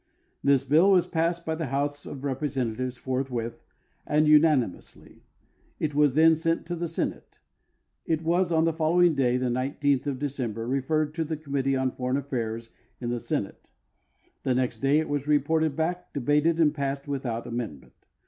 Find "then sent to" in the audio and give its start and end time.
6.15-6.75